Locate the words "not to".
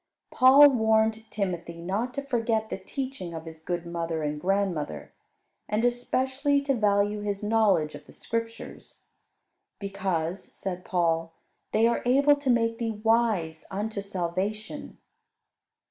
1.79-2.23